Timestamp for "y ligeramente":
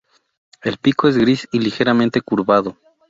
1.51-2.21